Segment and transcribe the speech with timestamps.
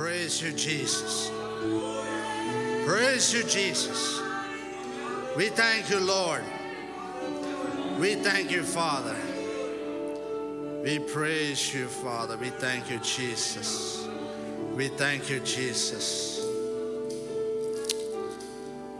[0.00, 1.30] Praise you, Jesus.
[2.86, 4.18] Praise you, Jesus.
[5.36, 6.42] We thank you, Lord.
[7.98, 9.14] We thank you, Father.
[10.82, 12.38] We praise you, Father.
[12.38, 14.08] We thank you, Jesus.
[14.74, 16.46] We thank you, Jesus.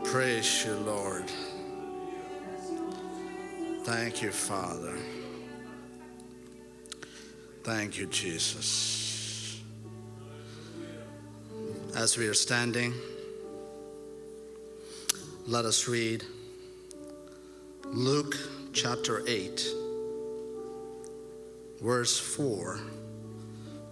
[0.03, 1.25] Praise you, Lord.
[3.85, 4.99] Thank you, Father.
[7.63, 9.00] Thank you, Jesus.
[12.01, 12.95] As we are standing,
[15.45, 16.23] let us read
[17.85, 18.35] Luke
[18.73, 19.63] chapter 8,
[21.79, 22.79] verse 4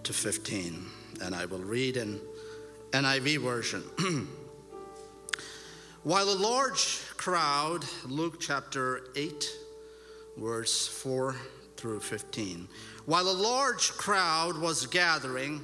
[0.01, 0.85] to 15.
[1.21, 2.19] And I will read in
[2.93, 3.83] NIV version.
[6.01, 9.55] While a large crowd, Luke chapter 8,
[10.35, 11.35] verse 4
[11.77, 12.67] through 15.
[13.05, 15.61] While a large crowd was gathering,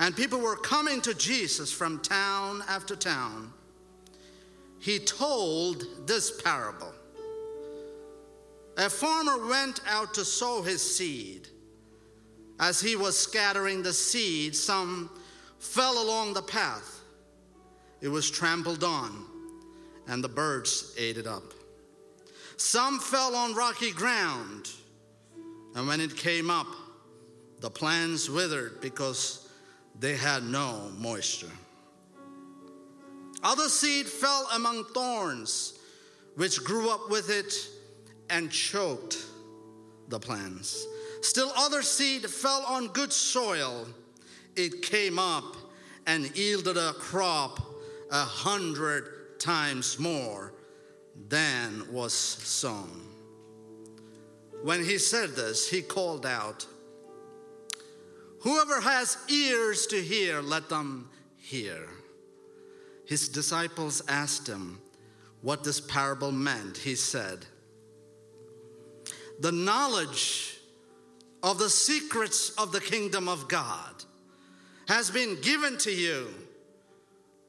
[0.00, 3.52] and people were coming to Jesus from town after town,
[4.80, 6.92] he told this parable.
[8.78, 11.48] A farmer went out to sow his seed.
[12.58, 15.10] As he was scattering the seed, some
[15.58, 17.00] fell along the path.
[18.00, 19.26] It was trampled on,
[20.08, 21.52] and the birds ate it up.
[22.56, 24.70] Some fell on rocky ground,
[25.74, 26.68] and when it came up,
[27.60, 29.49] the plants withered because
[30.00, 31.52] they had no moisture.
[33.42, 35.78] Other seed fell among thorns,
[36.36, 37.54] which grew up with it
[38.30, 39.18] and choked
[40.08, 40.86] the plants.
[41.20, 43.86] Still, other seed fell on good soil.
[44.56, 45.56] It came up
[46.06, 47.60] and yielded a crop
[48.10, 50.54] a hundred times more
[51.28, 53.06] than was sown.
[54.62, 56.66] When he said this, he called out,
[58.40, 61.88] Whoever has ears to hear, let them hear.
[63.04, 64.80] His disciples asked him
[65.42, 66.78] what this parable meant.
[66.78, 67.44] He said,
[69.40, 70.58] The knowledge
[71.42, 74.04] of the secrets of the kingdom of God
[74.88, 76.28] has been given to you,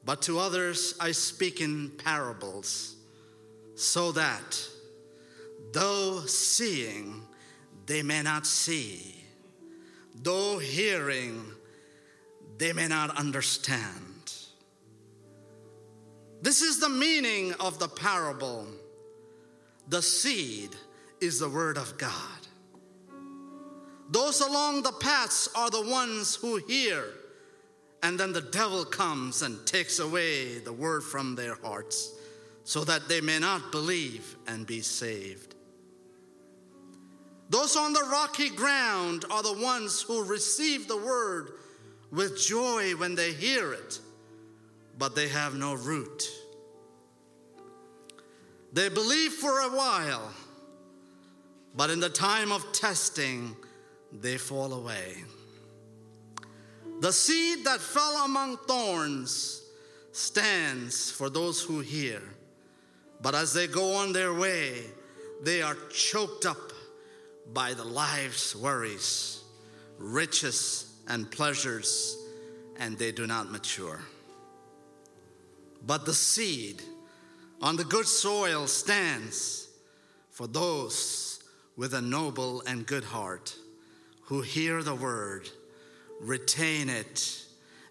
[0.04, 2.96] but to others I speak in parables,
[3.76, 4.68] so that
[5.72, 7.22] though seeing,
[7.86, 9.21] they may not see
[10.14, 11.44] though hearing,
[12.58, 14.32] they may not understand.
[16.42, 18.66] This is the meaning of the parable.
[19.88, 20.70] The seed
[21.20, 22.10] is the word of God.
[24.10, 27.04] Those along the paths are the ones who hear,
[28.02, 32.12] and then the devil comes and takes away the word from their hearts
[32.64, 35.51] so that they may not believe and be saved.
[37.50, 41.52] Those on the rocky ground are the ones who receive the word
[42.10, 43.98] with joy when they hear it,
[44.98, 46.30] but they have no root.
[48.72, 50.32] They believe for a while,
[51.76, 53.54] but in the time of testing,
[54.12, 55.24] they fall away.
[57.00, 59.62] The seed that fell among thorns
[60.12, 62.22] stands for those who hear,
[63.20, 64.84] but as they go on their way,
[65.42, 66.71] they are choked up
[67.52, 69.42] by the life's worries,
[69.98, 72.16] riches, and pleasures,
[72.78, 74.00] and they do not mature.
[75.84, 76.82] But the seed
[77.60, 79.68] on the good soil stands
[80.30, 81.42] for those
[81.76, 83.56] with a noble and good heart
[84.22, 85.48] who hear the word,
[86.20, 87.44] retain it,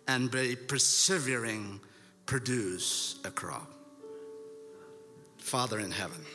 [0.07, 1.79] and by persevering
[2.25, 3.69] produce a crop.
[5.37, 6.25] Father in heaven.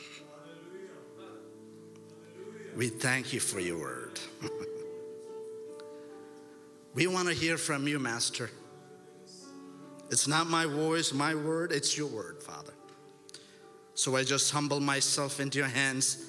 [2.77, 4.19] We thank you for your word.
[6.93, 8.51] we want to hear from you, Master.
[10.11, 12.73] It's not my voice, my word, it's your word, Father.
[13.95, 16.23] So I just humble myself into your hands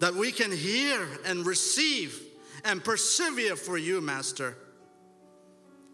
[0.00, 2.20] that we can hear and receive
[2.64, 4.56] and persevere for you, Master.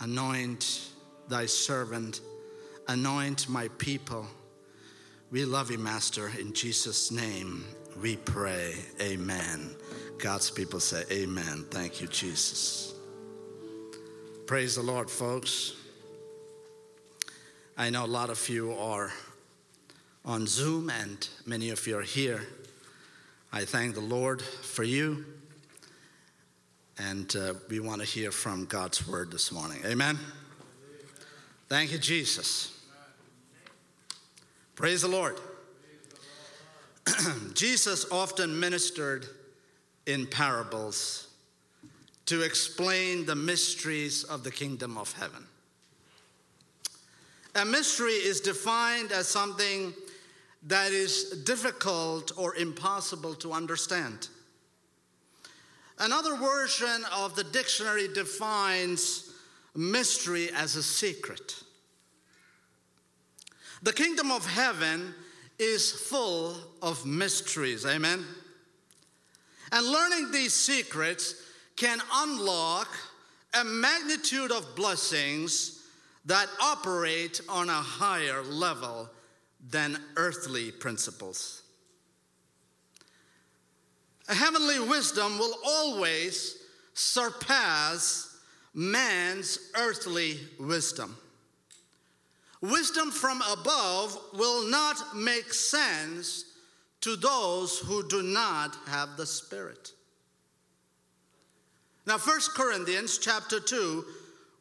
[0.01, 0.81] Anoint
[1.29, 2.23] thy servant,
[2.89, 4.27] anoint my people.
[5.31, 7.67] We love you, Master, in Jesus' name
[8.01, 8.75] we pray.
[9.01, 9.75] Amen.
[10.19, 11.65] God's people say, Amen.
[11.71, 12.95] Thank you, Jesus.
[14.47, 15.75] Praise the Lord, folks.
[17.77, 19.13] I know a lot of you are
[20.25, 22.43] on Zoom and many of you are here.
[23.53, 25.25] I thank the Lord for you.
[26.99, 29.79] And uh, we want to hear from God's word this morning.
[29.87, 30.19] Amen.
[31.69, 32.77] Thank you, Jesus.
[34.75, 35.39] Praise the Lord.
[37.55, 39.27] Jesus often ministered
[40.07, 41.29] in parables,
[42.27, 45.45] to explain the mysteries of the kingdom of heaven.
[47.55, 49.93] A mystery is defined as something
[50.65, 54.29] that is difficult or impossible to understand.
[55.99, 59.31] Another version of the dictionary defines
[59.75, 61.63] mystery as a secret.
[63.83, 65.15] The kingdom of heaven
[65.59, 68.25] is full of mysteries, amen?
[69.73, 71.35] And learning these secrets
[71.77, 72.89] can unlock
[73.55, 75.83] a magnitude of blessings
[76.27, 79.09] that operate on a higher level
[79.71, 81.63] than earthly principles.
[84.29, 86.57] A heavenly wisdom will always
[86.93, 88.37] surpass
[88.75, 91.17] man's earthly wisdom.
[92.61, 96.45] Wisdom from above will not make sense
[97.01, 99.93] to those who do not have the Spirit.
[102.07, 104.05] Now, 1 Corinthians chapter 2,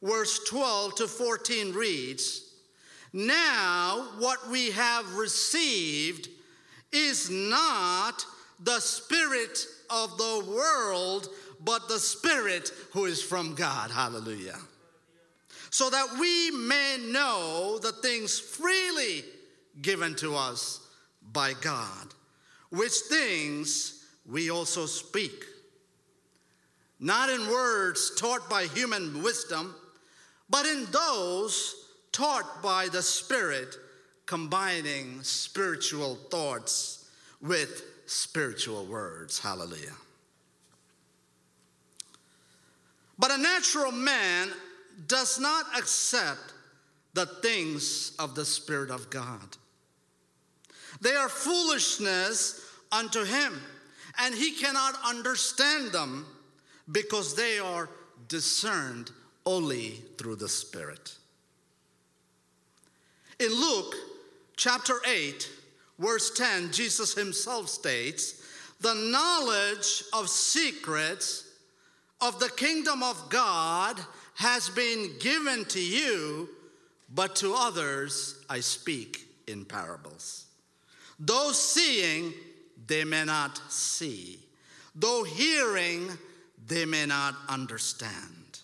[0.04, 2.54] verse 12 to 14 reads,
[3.14, 6.30] Now what we have received
[6.92, 8.26] is not
[8.60, 11.30] the Spirit of the world,
[11.64, 13.90] but the Spirit who is from God.
[13.90, 14.60] Hallelujah
[15.70, 19.24] so that we may know the things freely
[19.82, 20.82] given to us
[21.32, 22.14] by God,
[22.70, 25.46] which things we also speak.
[27.00, 29.76] Not in words taught by human wisdom,
[30.50, 31.76] but in those
[32.12, 33.76] taught by the Spirit,
[34.26, 37.10] combining spiritual thoughts
[37.42, 39.38] with spiritual words.
[39.38, 39.94] Hallelujah.
[43.20, 44.50] But a natural man
[45.06, 46.54] does not accept
[47.14, 49.58] the things of the Spirit of God.
[51.02, 53.62] They are foolishness unto him,
[54.20, 56.26] and he cannot understand them
[56.92, 57.90] because they are
[58.28, 59.12] discerned
[59.46, 61.16] only through the Spirit.
[63.40, 63.96] In Luke
[64.56, 65.50] chapter 8,
[66.00, 68.44] verse 10, Jesus himself states,
[68.82, 71.48] The knowledge of secrets
[72.20, 74.00] of the kingdom of God
[74.38, 76.48] has been given to you,
[77.14, 80.46] but to others I speak in parables.
[81.20, 82.34] Though seeing,
[82.86, 84.38] they may not see.
[84.94, 86.10] Though hearing,
[86.68, 88.60] they may not understand.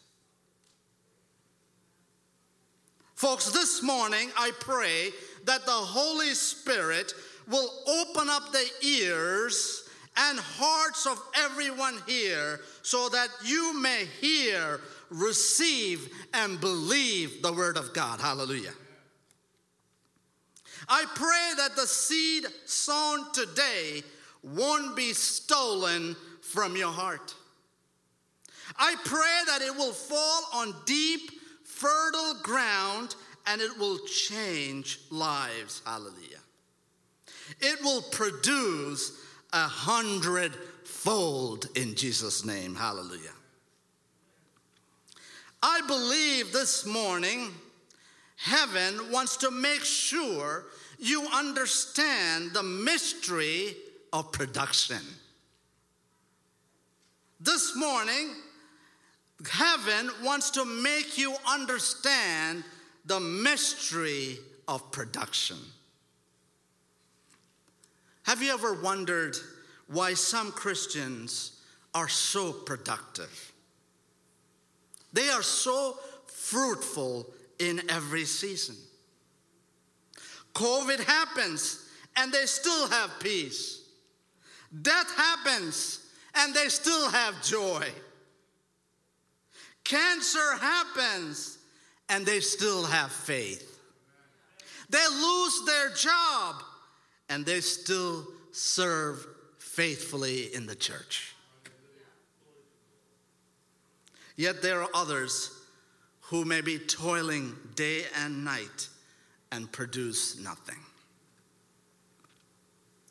[3.15, 5.09] Folks, this morning I pray
[5.45, 7.13] that the Holy Spirit
[7.47, 14.79] will open up the ears and hearts of everyone here so that you may hear
[15.13, 18.19] receive and believe the word of God.
[18.19, 18.74] Hallelujah.
[20.89, 24.04] I pray that the seed sown today
[24.44, 27.36] won't be stolen from your heart.
[28.77, 31.31] I pray that it will fall on deep,
[31.63, 35.81] fertile ground and it will change lives.
[35.86, 36.39] Hallelujah.
[37.59, 39.19] It will produce
[39.51, 42.75] a hundredfold in Jesus' name.
[42.75, 43.31] Hallelujah.
[45.65, 47.50] I believe this morning
[48.36, 50.65] heaven wants to make sure
[51.00, 53.74] you understand the mystery
[54.12, 55.00] of production.
[57.39, 58.36] This morning,
[59.50, 62.66] heaven wants to make you understand
[63.06, 65.57] the mystery of production.
[68.23, 69.37] Have you ever wondered
[69.87, 71.61] why some Christians
[71.94, 73.53] are so productive?
[75.13, 78.75] They are so fruitful in every season.
[80.53, 83.81] COVID happens and they still have peace.
[84.81, 85.99] Death happens
[86.35, 87.87] and they still have joy.
[89.83, 91.59] Cancer happens
[92.09, 93.79] and they still have faith.
[94.89, 96.63] They lose their job
[97.29, 99.25] and they still serve
[99.57, 101.32] faithfully in the church.
[104.35, 105.52] Yet there are others
[106.21, 108.90] who may be toiling day and night
[109.52, 110.80] and produce nothing.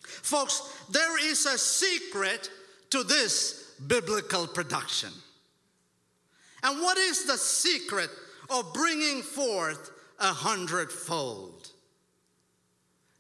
[0.02, 2.50] Folks, there is a secret
[2.90, 5.10] to this biblical production.
[6.62, 8.10] And what is the secret
[8.50, 11.70] of bringing forth a hundredfold?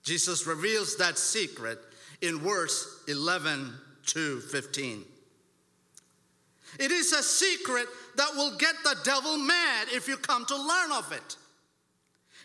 [0.02, 1.78] Jesus reveals that secret
[2.20, 3.72] in verse 11
[4.06, 5.04] to 15.
[6.78, 7.86] It is a secret
[8.16, 11.36] that will get the devil mad if you come to learn of it.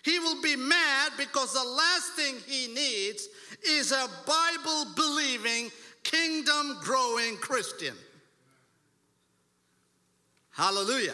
[0.04, 3.28] He will be mad because the last thing he needs
[3.64, 5.70] is a Bible believing,
[6.04, 7.96] kingdom growing Christian.
[10.52, 11.14] Hallelujah.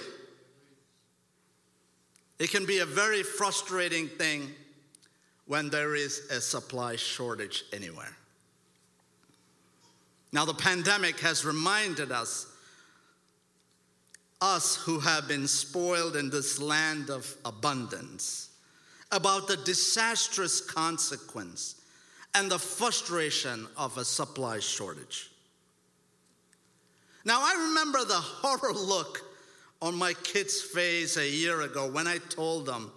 [2.39, 4.51] It can be a very frustrating thing
[5.45, 8.15] when there is a supply shortage anywhere.
[10.31, 12.47] Now, the pandemic has reminded us,
[14.43, 18.49] us who have been spoiled in this land of abundance,
[19.09, 21.75] about the disastrous consequence
[22.33, 25.31] and the frustration of a supply shortage.
[27.23, 29.21] Now, I remember the horror look
[29.81, 32.91] on my kid's face a year ago when I told them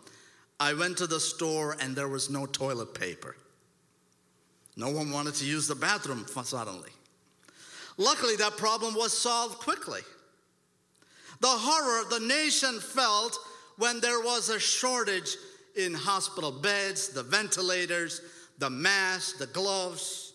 [0.58, 3.36] I went to the store and there was no toilet paper.
[4.76, 6.90] No one wanted to use the bathroom suddenly.
[7.98, 10.00] Luckily, that problem was solved quickly.
[11.40, 13.38] The horror the nation felt
[13.76, 15.36] when there was a shortage
[15.76, 18.22] in hospital beds, the ventilators,
[18.58, 20.32] the masks, the gloves.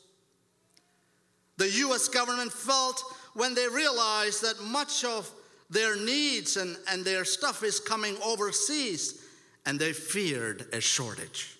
[1.58, 3.04] The US government felt
[3.34, 5.30] when they realized that much of
[5.70, 9.24] their needs and, and their stuff is coming overseas,
[9.66, 11.58] and they feared a shortage.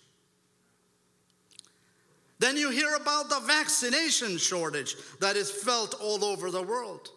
[2.40, 7.10] Then you hear about the vaccination shortage that is felt all over the world.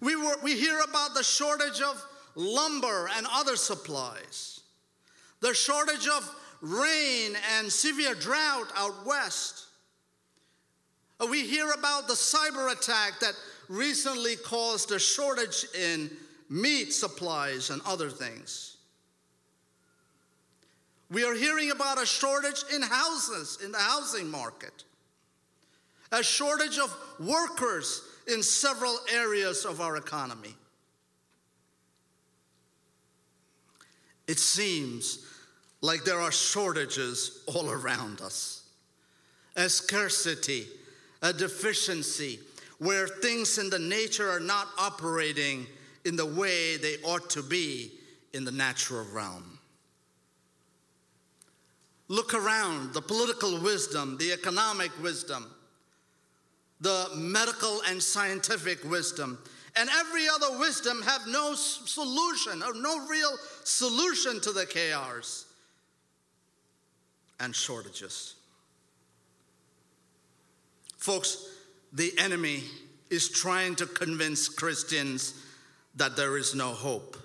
[0.00, 2.04] We, were, we hear about the shortage of
[2.34, 4.60] lumber and other supplies,
[5.40, 9.66] the shortage of rain and severe drought out west.
[11.20, 13.34] Uh, we hear about the cyber attack that
[13.68, 16.10] recently caused a shortage in
[16.48, 18.78] meat supplies and other things.
[21.10, 24.84] We are hearing about a shortage in houses, in the housing market,
[26.12, 30.54] a shortage of workers in several areas of our economy.
[34.26, 35.26] It seems
[35.80, 38.62] like there are shortages all around us,
[39.56, 40.66] a scarcity,
[41.22, 42.38] a deficiency,
[42.78, 45.66] where things in the nature are not operating
[46.04, 47.92] in the way they ought to be
[48.32, 49.58] in the natural realm.
[52.08, 55.46] Look around the political wisdom, the economic wisdom,
[56.80, 59.38] the medical and scientific wisdom,
[59.76, 65.46] and every other wisdom have no solution or no real solution to the chaos
[67.38, 68.34] and shortages.
[70.96, 71.48] Folks,
[71.92, 72.62] the enemy
[73.10, 75.34] is trying to convince Christians
[75.96, 77.16] that there is no hope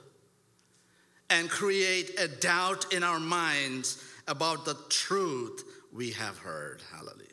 [1.29, 6.81] and create a doubt in our minds about the truth we have heard.
[6.91, 7.24] Hallelujah.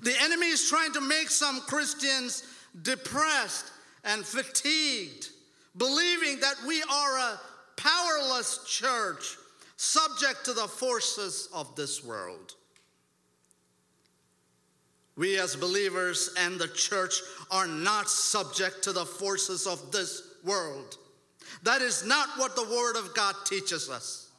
[0.00, 2.44] The enemy is trying to make some Christians
[2.80, 3.70] depressed
[4.04, 5.28] and fatigued,
[5.76, 7.40] believing that we are a
[7.76, 9.36] powerless church
[9.76, 12.54] subject to the forces of this world.
[15.16, 17.20] We, as believers and the church,
[17.50, 20.96] are not subject to the forces of this world.
[21.64, 24.30] That is not what the Word of God teaches us.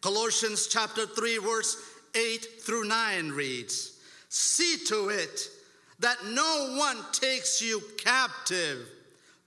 [0.00, 1.76] Colossians chapter 3, verse
[2.14, 3.93] 8 through 9 reads
[4.36, 5.48] See to it
[6.00, 8.88] that no one takes you captive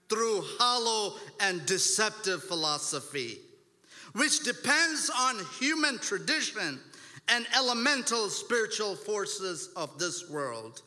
[0.08, 3.38] through hollow and deceptive philosophy
[4.14, 6.80] which depends on human tradition
[7.28, 10.80] and elemental spiritual forces of this world,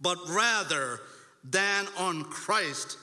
[0.00, 1.00] but rather
[1.42, 2.96] than on Christ.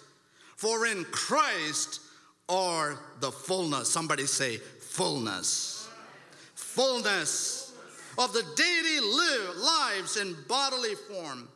[0.56, 2.00] For in Christ
[2.48, 5.90] are the fullness, somebody say, fullness,
[6.56, 7.67] fullness
[8.18, 11.48] of the Deity live, lives in bodily form.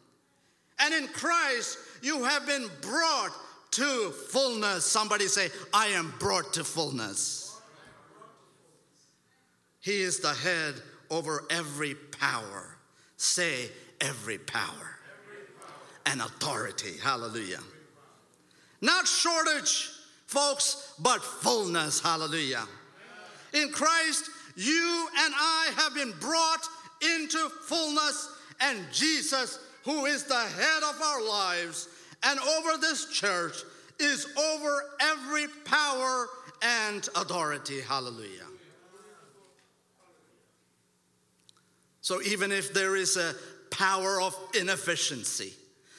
[0.80, 3.32] And in Christ, you have been brought
[3.72, 4.86] to fullness.
[4.86, 7.56] Somebody say, I am brought to fullness.
[9.80, 10.75] He is the head
[11.10, 12.77] over every power.
[13.18, 14.98] Say, every power
[16.06, 16.94] and authority.
[17.01, 17.60] Hallelujah.
[18.82, 19.89] Not shortage,
[20.25, 22.00] folks, but fullness.
[22.00, 22.63] Hallelujah.
[23.53, 26.67] In Christ, you and I have been brought
[27.17, 28.29] into fullness,
[28.60, 31.88] and Jesus, who is the head of our lives,
[32.24, 33.63] and over this church
[34.00, 36.27] is over every power
[36.62, 37.81] and authority.
[37.81, 38.46] Hallelujah.
[42.01, 43.34] So even if there is a
[43.70, 45.53] power of inefficiency,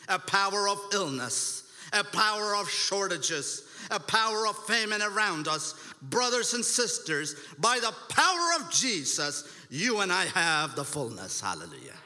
[0.09, 6.54] a power of illness, a power of shortages, a power of famine around us, brothers
[6.54, 11.40] and sisters, by the power of Jesus, you and I have the fullness.
[11.40, 11.97] Hallelujah.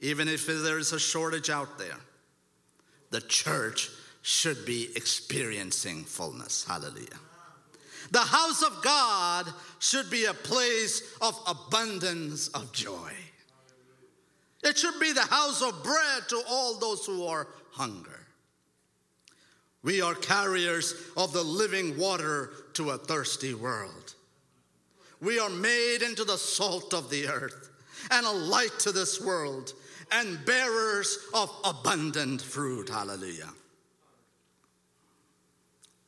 [0.00, 1.98] Even if there is a shortage out there,
[3.10, 3.90] the church
[4.22, 6.64] should be experiencing fullness.
[6.64, 7.08] Hallelujah.
[8.10, 9.46] The house of God
[9.78, 13.12] should be a place of abundance of joy.
[14.62, 18.12] It should be the house of bread to all those who are hungry.
[19.82, 24.14] We are carriers of the living water to a thirsty world.
[25.20, 27.70] We are made into the salt of the earth
[28.10, 29.72] and a light to this world
[30.12, 32.88] and bearers of abundant fruit.
[32.88, 33.50] Hallelujah.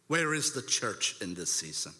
[0.09, 1.93] Where is the church in this season?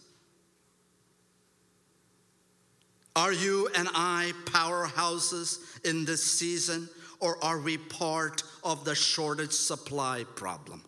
[3.15, 6.89] Are you and I powerhouses in this season,
[7.19, 10.83] or are we part of the shortage supply problem?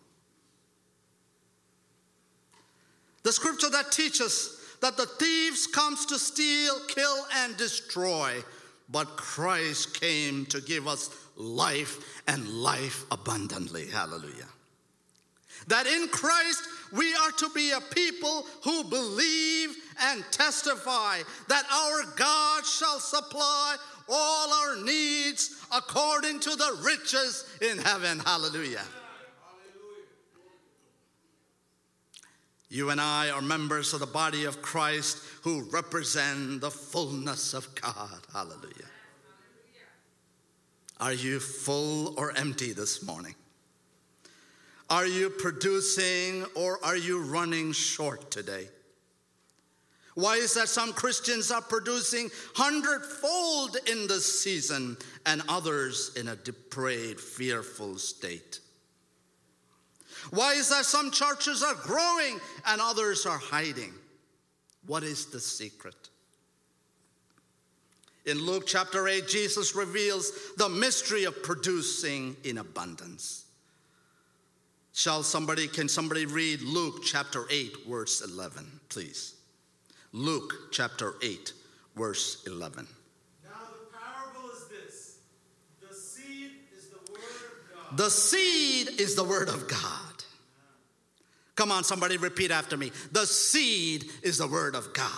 [3.26, 8.34] The scripture that teaches that the thieves comes to steal, kill and destroy,
[8.88, 13.88] but Christ came to give us life and life abundantly.
[13.88, 14.46] Hallelujah.
[15.66, 21.18] That in Christ we are to be a people who believe and testify
[21.48, 23.74] that our God shall supply
[24.08, 28.20] all our needs according to the riches in heaven.
[28.20, 28.84] Hallelujah.
[32.68, 37.72] You and I are members of the body of Christ who represent the fullness of
[37.76, 38.20] God.
[38.32, 38.90] Hallelujah.
[40.98, 43.34] Are you full or empty this morning?
[44.88, 48.68] Are you producing or are you running short today?
[50.14, 54.96] Why is that some Christians are producing hundredfold in this season
[55.26, 58.60] and others in a depraved, fearful state?
[60.30, 63.92] Why is that some churches are growing and others are hiding?
[64.86, 66.10] What is the secret?
[68.24, 73.44] In Luke chapter 8, Jesus reveals the mystery of producing in abundance.
[74.92, 79.34] Shall somebody, can somebody read Luke chapter 8, verse 11, please?
[80.12, 81.52] Luke chapter 8,
[81.94, 82.88] verse 11.
[83.44, 85.18] Now the parable is this
[85.86, 87.98] the seed is the word of God.
[87.98, 90.05] The seed is the word of God.
[91.56, 92.92] Come on, somebody repeat after me.
[93.12, 95.10] The seed is the word of God.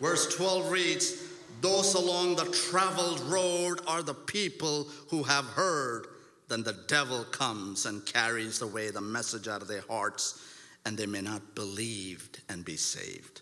[0.00, 1.22] Verse 12 reads,
[1.60, 6.06] Those along the traveled road are the people who have heard.
[6.48, 10.44] Then the devil comes and carries away the message out of their hearts,
[10.84, 13.40] and they may not believe and be saved.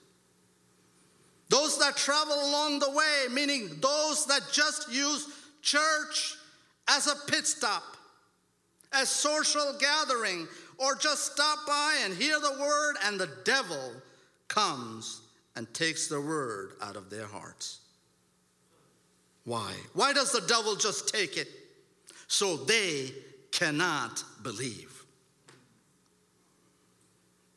[1.50, 5.28] Those that travel along the way, meaning those that just use
[5.60, 6.36] church
[6.88, 7.93] as a pit stop,
[8.96, 10.46] a social gathering,
[10.78, 13.92] or just stop by and hear the word, and the devil
[14.48, 15.22] comes
[15.56, 17.80] and takes the word out of their hearts.
[19.44, 19.72] Why?
[19.92, 21.48] Why does the devil just take it?
[22.26, 23.10] So they
[23.52, 25.04] cannot believe.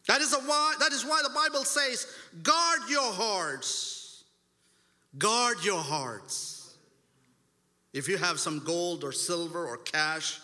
[0.08, 2.08] That is, why, that is why the Bible says,
[2.43, 4.23] guard your hearts.
[5.17, 6.76] Guard your hearts.
[7.93, 10.39] If you have some gold or silver or cash,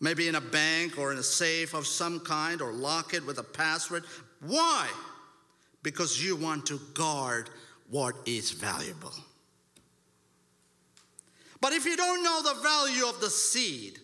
[0.00, 3.38] maybe in a bank or in a safe of some kind, or lock it with
[3.38, 4.04] a password.
[4.40, 4.88] Why?
[5.82, 7.50] Because you want to guard
[7.90, 9.14] what is valuable.
[11.60, 13.98] But if you don't know the value of the seed,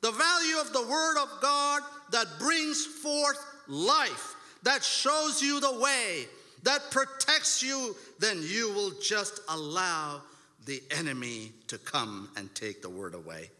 [0.00, 1.82] the value of the Word of God
[2.12, 6.26] that brings forth life, that shows you the way,
[6.62, 10.22] that protects you, then you will just allow
[10.66, 13.50] the enemy to come and take the Word away.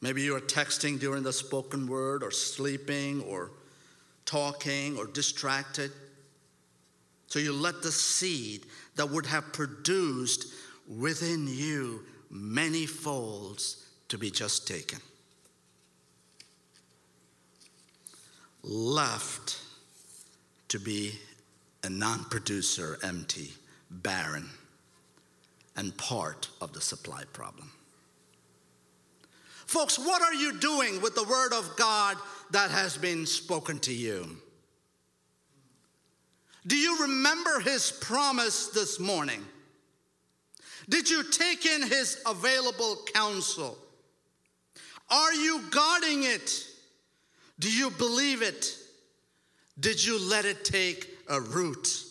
[0.00, 3.50] Maybe you are texting during the spoken word, or sleeping, or
[4.24, 5.90] talking, or distracted.
[7.26, 10.46] So you let the seed that would have produced
[10.86, 15.00] within you many folds to be just taken.
[18.62, 19.60] Left
[20.68, 21.12] to be
[21.82, 23.52] a non producer, empty,
[23.90, 24.48] barren,
[25.76, 27.70] and part of the supply problem.
[29.68, 32.16] Folks, what are you doing with the word of God
[32.52, 34.38] that has been spoken to you?
[36.66, 39.44] Do you remember his promise this morning?
[40.88, 43.76] Did you take in his available counsel?
[45.10, 46.66] Are you guarding it?
[47.58, 48.74] Do you believe it?
[49.78, 52.04] Did you let it take a root?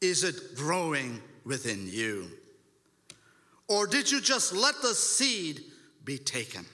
[0.00, 2.30] Is it growing within you?
[3.68, 5.60] Or did you just let the seed
[6.02, 6.64] be taken?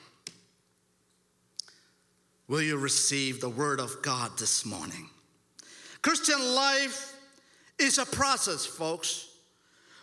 [2.50, 5.08] Will you receive the word of God this morning?
[6.02, 7.14] Christian life
[7.78, 9.28] is a process, folks.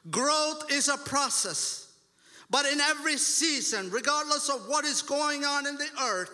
[0.10, 1.92] Growth is a process.
[2.50, 6.32] But in every season, regardless of what is going on in the earth,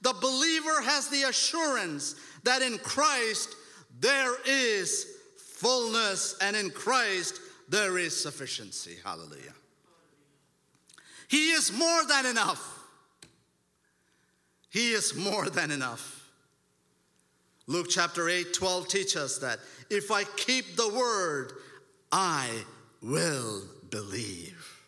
[0.00, 3.54] the believer has the assurance that in Christ
[4.00, 8.96] there is fullness, and in Christ there is sufficiency.
[9.04, 9.52] Hallelujah.
[11.28, 12.81] He is more than enough.
[14.72, 16.30] He is more than enough.
[17.66, 19.58] Luke chapter 8, 12 teaches us that
[19.90, 21.52] if I keep the word,
[22.10, 22.48] I
[23.02, 24.80] will believe.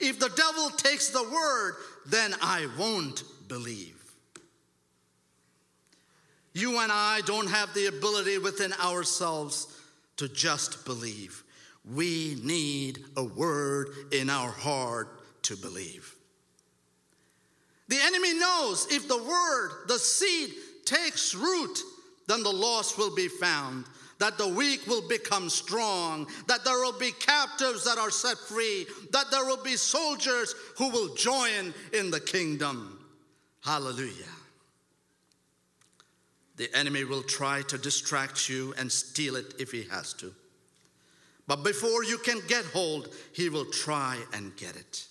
[0.00, 1.74] If the devil takes the word,
[2.06, 4.02] then I won't believe.
[6.54, 9.78] You and I don't have the ability within ourselves
[10.16, 11.44] to just believe.
[11.84, 16.14] We need a word in our heart to believe.
[17.88, 21.78] The enemy knows if the word, the seed, takes root,
[22.26, 23.86] then the lost will be found,
[24.18, 28.86] that the weak will become strong, that there will be captives that are set free,
[29.12, 32.98] that there will be soldiers who will join in the kingdom.
[33.64, 34.12] Hallelujah.
[36.56, 40.34] The enemy will try to distract you and steal it if he has to.
[41.46, 45.07] But before you can get hold, he will try and get it.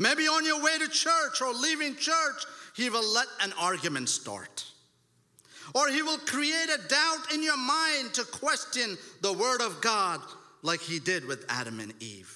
[0.00, 4.64] Maybe on your way to church or leaving church, he will let an argument start.
[5.74, 10.20] Or he will create a doubt in your mind to question the word of God,
[10.62, 12.34] like he did with Adam and Eve.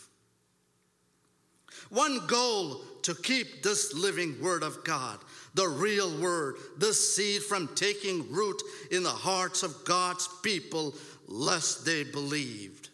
[1.88, 5.20] One goal to keep this living word of God,
[5.54, 10.94] the real word, this seed from taking root in the hearts of God's people,
[11.28, 12.90] lest they believed.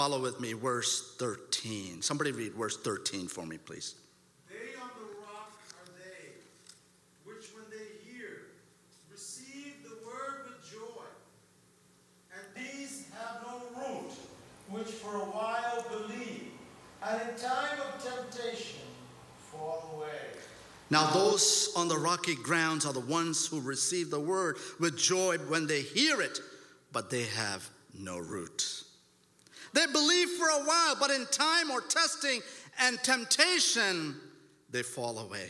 [0.00, 2.00] Follow with me, verse 13.
[2.00, 3.96] Somebody read verse 13 for me, please.
[4.48, 6.30] They on the rock are they,
[7.30, 8.46] which when they hear,
[9.12, 11.04] receive the word with joy.
[12.32, 14.12] And these have no root,
[14.70, 16.52] which for a while believe,
[17.06, 18.80] and in time of temptation
[19.52, 20.16] fall away.
[20.88, 25.36] Now, those on the rocky grounds are the ones who receive the word with joy
[25.36, 26.40] when they hear it,
[26.90, 28.79] but they have no root.
[29.72, 32.40] They believe for a while, but in time or testing
[32.78, 34.16] and temptation,
[34.70, 35.48] they fall away.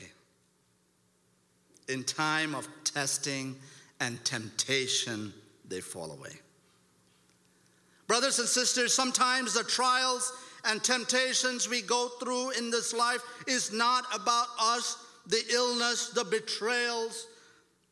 [1.89, 3.57] In time of testing
[4.01, 5.33] and temptation,
[5.69, 6.39] they fall away.
[8.07, 10.33] Brothers and sisters, sometimes the trials
[10.65, 16.25] and temptations we go through in this life is not about us, the illness, the
[16.25, 17.29] betrayals,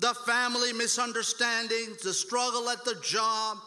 [0.00, 3.58] the family misunderstandings, the struggle at the job,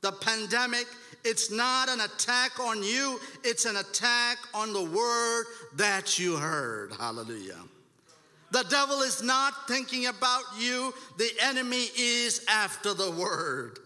[0.00, 0.86] the pandemic.
[1.24, 5.44] It's not an attack on you, it's an attack on the word
[5.76, 6.92] that you heard.
[6.98, 7.58] Hallelujah.
[8.52, 13.78] The devil is not thinking about you, the enemy is after the word.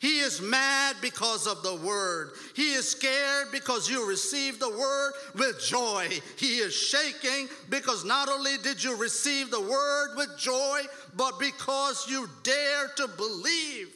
[0.00, 2.32] He is mad because of the word.
[2.54, 6.08] He is scared because you received the word with joy.
[6.36, 10.82] He is shaking because not only did you receive the word with joy,
[11.16, 13.94] but because you dare to believe.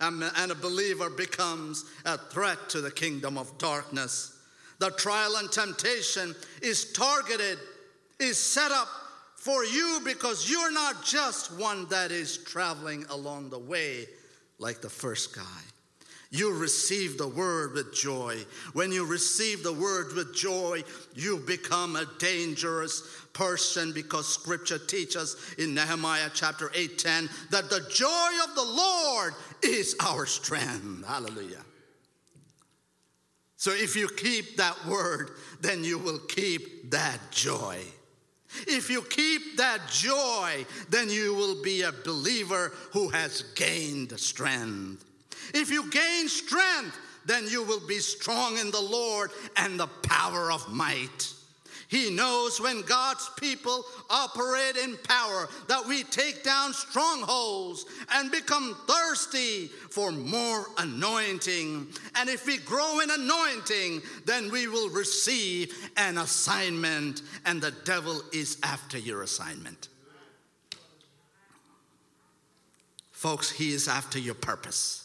[0.00, 4.38] And a believer becomes a threat to the kingdom of darkness.
[4.78, 7.58] The trial and temptation is targeted,
[8.18, 8.88] is set up
[9.36, 14.06] for you because you're not just one that is traveling along the way
[14.58, 15.62] like the first guy.
[16.32, 18.38] You receive the word with joy.
[18.72, 20.84] When you receive the word with joy,
[21.14, 28.30] you become a dangerous person because scripture teaches in Nehemiah chapter 8:10 that the joy
[28.44, 31.06] of the Lord is our strength.
[31.06, 31.64] Hallelujah.
[33.56, 37.84] So if you keep that word, then you will keep that joy.
[38.66, 45.04] If you keep that joy, then you will be a believer who has gained strength.
[45.54, 50.50] If you gain strength, then you will be strong in the Lord and the power
[50.50, 51.32] of might.
[51.90, 58.76] He knows when God's people operate in power that we take down strongholds and become
[58.86, 61.88] thirsty for more anointing.
[62.14, 68.22] And if we grow in anointing, then we will receive an assignment, and the devil
[68.32, 69.88] is after your assignment.
[73.10, 74.99] Folks, he is after your purpose.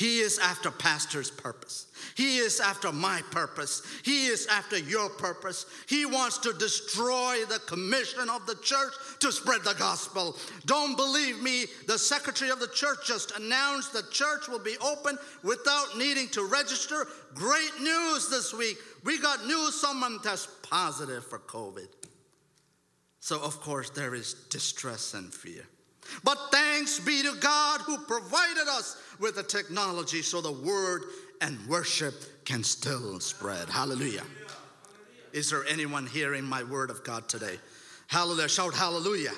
[0.00, 1.88] He is after pastor's purpose.
[2.16, 3.82] He is after my purpose.
[4.02, 5.66] He is after your purpose.
[5.90, 10.38] He wants to destroy the commission of the church to spread the gospel.
[10.64, 15.18] Don't believe me, the secretary of the church just announced the church will be open
[15.42, 17.06] without needing to register.
[17.34, 18.78] Great news this week.
[19.04, 21.88] We got news someone tests positive for COVID.
[23.18, 25.66] So, of course, there is distress and fear.
[26.24, 31.04] But thanks be to God who provided us with the technology so the word
[31.40, 33.68] and worship can still spread.
[33.68, 34.24] Hallelujah.
[35.32, 37.58] Is there anyone hearing my word of God today?
[38.08, 38.48] Hallelujah.
[38.48, 39.32] Shout hallelujah.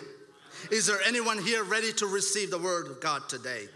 [0.71, 3.67] Is there anyone here ready to receive the word of God today?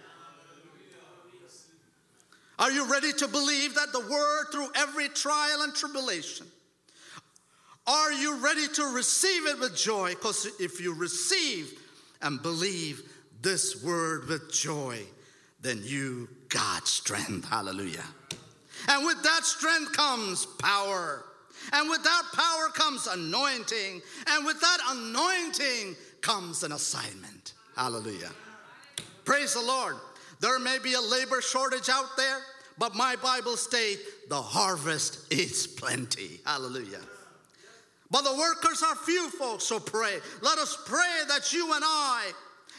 [2.59, 6.47] Are you ready to believe that the word through every trial and tribulation?
[7.87, 10.11] Are you ready to receive it with joy?
[10.11, 11.79] Because if you receive
[12.27, 13.09] and believe
[13.41, 14.99] this word with joy,
[15.61, 17.49] then you got strength.
[17.49, 18.05] Hallelujah.
[18.89, 21.25] And with that strength comes power.
[21.73, 24.03] And with that power comes anointing.
[24.29, 27.55] And with that anointing comes an assignment.
[27.77, 28.33] Hallelujah.
[29.25, 29.95] Praise the Lord.
[30.41, 32.39] There may be a labor shortage out there,
[32.77, 36.41] but my Bible states the harvest is plenty.
[36.45, 37.01] Hallelujah.
[38.11, 40.19] But the workers are few, folks, so pray.
[40.41, 42.31] Let us pray that you and I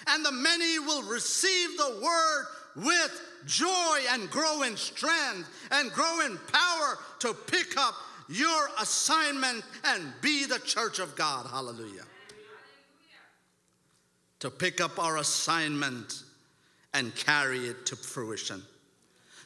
[0.08, 6.22] and the many will receive the word with joy and grow in strength and grow
[6.26, 7.96] in power to pick up
[8.30, 11.48] your assignment and be the church of God.
[11.50, 12.04] Hallelujah.
[14.42, 16.24] To pick up our assignment
[16.94, 18.62] and carry it to fruition.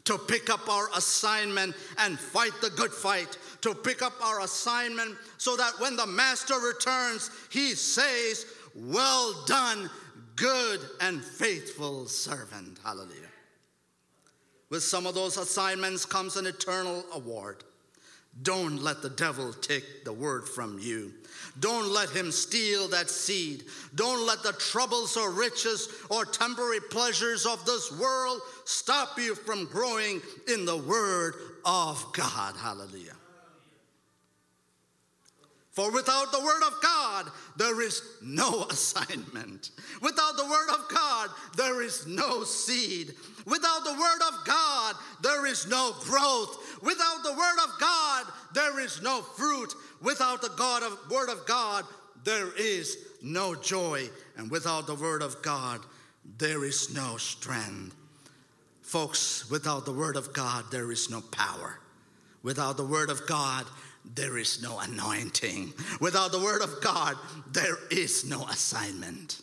[0.05, 3.37] To pick up our assignment and fight the good fight.
[3.61, 9.89] To pick up our assignment so that when the master returns, he says, Well done,
[10.35, 12.79] good and faithful servant.
[12.83, 13.29] Hallelujah.
[14.69, 17.63] With some of those assignments comes an eternal award.
[18.41, 21.13] Don't let the devil take the word from you.
[21.59, 23.65] Don't let him steal that seed.
[23.95, 29.65] Don't let the troubles or riches or temporary pleasures of this world stop you from
[29.65, 32.55] growing in the word of God.
[32.55, 33.15] Hallelujah.
[35.71, 39.71] For without the word of God, there is no assignment.
[40.01, 43.13] Without the word of God, there is no seed.
[43.45, 46.79] Without the word of God, there is no growth.
[46.81, 49.73] Without the word of God, there is no fruit.
[50.01, 51.85] Without the God of, word of God,
[52.23, 54.09] there is no joy.
[54.37, 55.81] And without the word of God,
[56.37, 57.95] there is no strength.
[58.81, 61.79] Folks, without the word of God, there is no power.
[62.43, 63.65] Without the word of God,
[64.15, 65.73] there is no anointing.
[65.99, 67.15] Without the word of God,
[67.51, 69.41] there is no assignment.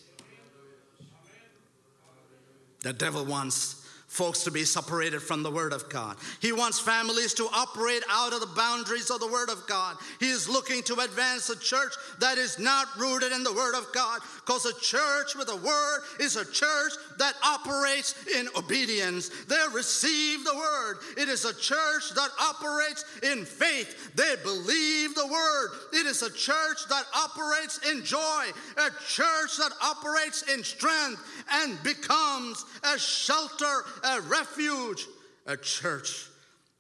[2.82, 3.77] The devil wants
[4.08, 6.16] folks to be separated from the Word of God.
[6.40, 9.96] He wants families to operate out of the boundaries of the Word of God.
[10.18, 13.86] He is looking to advance a church that is not rooted in the Word of
[13.92, 19.28] God because a church with a Word is a church that operates in obedience.
[19.44, 20.98] They receive the Word.
[21.18, 24.14] It is a church that operates in faith.
[24.16, 25.68] They believe the Word.
[25.92, 28.46] It is a church that operates in joy,
[28.78, 35.06] a church that operates in strength and becomes a shelter a refuge,
[35.46, 36.28] a church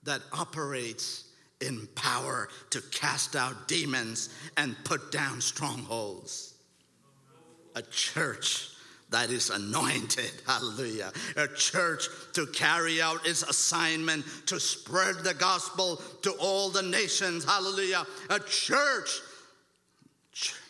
[0.04, 1.24] that operates
[1.60, 6.54] in power to cast out demons and put down strongholds.
[7.74, 8.70] A church
[9.10, 11.12] that is anointed, hallelujah.
[11.36, 17.44] A church to carry out its assignment to spread the gospel to all the nations,
[17.44, 18.06] hallelujah.
[18.30, 19.20] A church,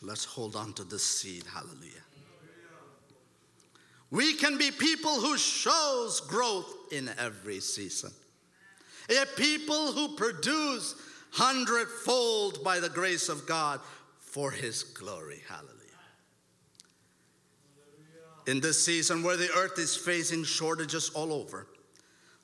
[0.03, 2.05] let's hold on to this seed, hallelujah.
[4.11, 8.11] We can be people who shows growth in every season.
[9.11, 10.95] A people who produce
[11.31, 13.81] hundredfold by the grace of God
[14.19, 15.43] for his glory.
[15.49, 15.75] Hallelujah.
[18.47, 21.67] In this season where the earth is facing shortages all over,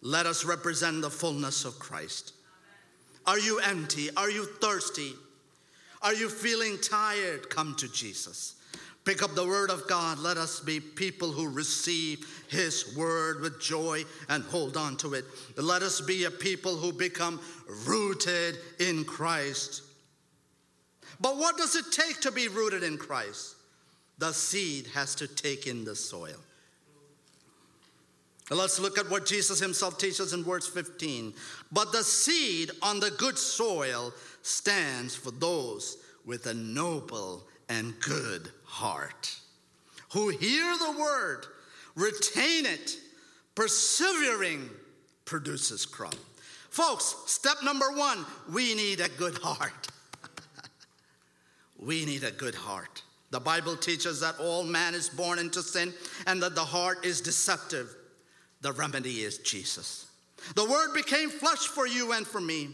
[0.03, 2.35] let us represent the fullness of Christ.
[3.27, 4.11] Are you empty?
[4.17, 5.15] Are you thirsty?
[6.03, 7.49] Are you feeling tired?
[7.49, 8.57] Come to Jesus.
[9.05, 10.19] Pick up the word of God.
[10.19, 15.27] Let us be people who receive his word with joy and hold on to it.
[15.57, 17.39] Let us be a people who become
[17.87, 19.83] rooted in Christ.
[21.21, 23.57] But what does it take to be rooted in Christ?
[24.19, 26.39] The seed has to take in the soil.
[28.51, 31.33] Let's look at what Jesus himself teaches in verse 15.
[31.73, 34.13] But the seed on the good soil
[34.43, 39.37] stands for those with a noble and good heart,
[40.13, 41.47] who hear the word,
[41.95, 42.97] retain it,
[43.55, 44.69] persevering
[45.25, 46.17] produces crop.
[46.71, 49.89] Folks, step number one we need a good heart.
[51.79, 53.03] we need a good heart.
[53.31, 55.95] The Bible teaches that all man is born into sin
[56.27, 57.95] and that the heart is deceptive.
[58.61, 60.07] The remedy is Jesus.
[60.57, 62.71] The word became flesh for you and for me.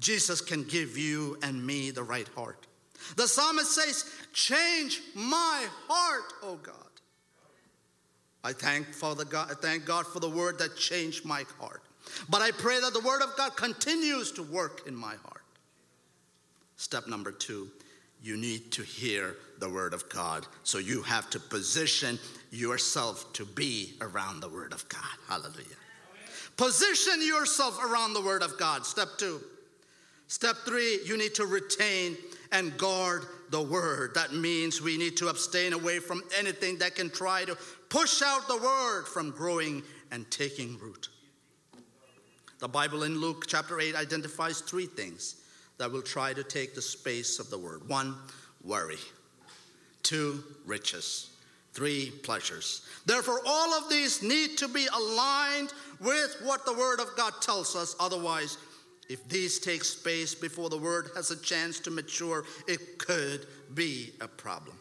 [0.00, 2.66] Jesus can give you and me the right heart.
[3.16, 6.74] The psalmist says, Change my heart, O God.
[8.44, 11.82] I thank Father God, I thank God for the word that changed my heart.
[12.28, 15.42] But I pray that the word of God continues to work in my heart.
[16.76, 17.68] Step number two,
[18.22, 20.46] you need to hear the Word of God.
[20.64, 22.18] So you have to position
[22.50, 25.00] yourself to be around the Word of God.
[25.28, 25.76] Hallelujah.
[26.56, 28.84] Position yourself around the Word of God.
[28.84, 29.40] Step two.
[30.26, 32.16] Step three, you need to retain
[32.52, 34.14] and guard the Word.
[34.14, 37.56] That means we need to abstain away from anything that can try to
[37.88, 41.08] push out the Word from growing and taking root.
[42.60, 45.42] The Bible in Luke chapter 8 identifies three things
[45.78, 47.88] that will try to take the space of the word.
[47.88, 48.14] One,
[48.62, 48.98] worry.
[50.04, 51.30] Two, riches.
[51.72, 52.86] Three, pleasures.
[53.04, 57.74] Therefore, all of these need to be aligned with what the word of God tells
[57.74, 57.96] us.
[57.98, 58.58] Otherwise,
[59.08, 64.12] if these take space before the word has a chance to mature, it could be
[64.20, 64.76] a problem.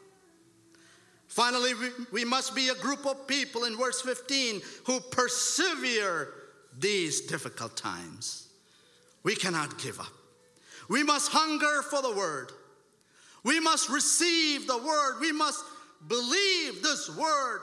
[1.28, 6.34] Finally, we, we must be a group of people in verse 15 who persevere
[6.78, 8.50] these difficult times.
[9.24, 10.12] We cannot give up.
[10.90, 12.52] We must hunger for the word.
[13.44, 15.20] We must receive the word.
[15.22, 15.64] We must
[16.08, 17.62] believe this word.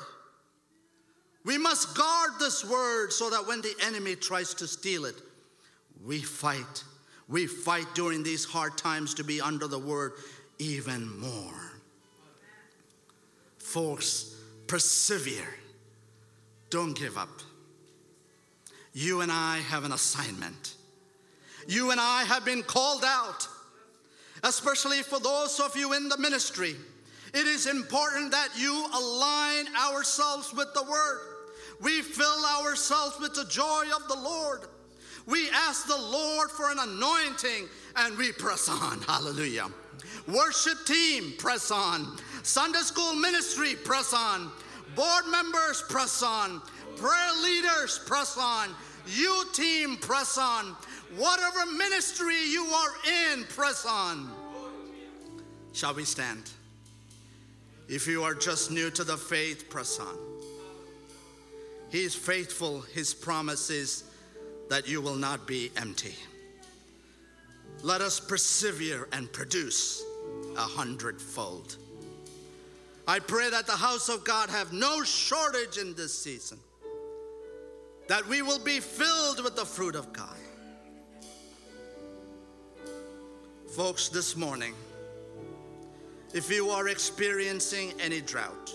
[1.44, 5.14] We must guard this word so that when the enemy tries to steal it,
[6.08, 6.82] we fight.
[7.28, 10.14] We fight during these hard times to be under the word
[10.58, 11.72] even more.
[13.58, 14.34] Folks,
[14.66, 15.54] persevere.
[16.70, 17.28] Don't give up.
[18.92, 20.74] You and I have an assignment
[21.68, 23.46] you and I have been called out,
[24.42, 26.74] especially for those of you in the ministry.
[27.34, 31.20] It is important that you align ourselves with the word.
[31.82, 34.62] We fill ourselves with the joy of the Lord.
[35.28, 39.02] We ask the Lord for an anointing and we press on.
[39.02, 39.66] Hallelujah.
[40.26, 42.16] Worship team, press on.
[42.42, 44.50] Sunday school ministry, press on.
[44.96, 46.62] Board members, press on.
[46.96, 48.70] Prayer leaders, press on.
[49.06, 50.74] You team, press on.
[51.16, 54.30] Whatever ministry you are in, press on.
[55.74, 56.50] Shall we stand?
[57.86, 60.16] If you are just new to the faith, press on.
[61.90, 64.04] He is faithful, His promise is
[64.68, 66.14] that you will not be empty.
[67.82, 70.02] Let us persevere and produce
[70.56, 71.76] a hundredfold.
[73.06, 76.58] I pray that the house of God have no shortage in this season,
[78.08, 80.36] that we will be filled with the fruit of God.
[83.74, 84.74] Folks, this morning,
[86.34, 88.74] if you are experiencing any drought,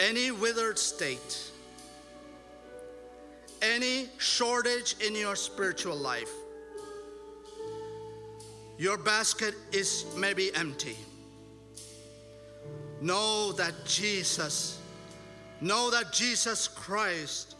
[0.00, 1.50] any withered state,
[3.64, 6.30] any shortage in your spiritual life,
[8.78, 10.96] your basket is maybe empty.
[13.00, 14.78] Know that Jesus,
[15.60, 17.56] know that Jesus Christ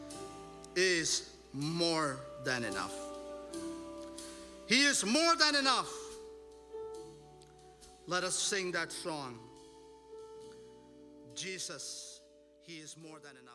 [0.77, 2.95] is more than enough.
[4.67, 5.93] He is more than enough.
[8.07, 9.39] Let us sing that song.
[11.35, 12.21] Jesus,
[12.63, 13.54] He is more than enough.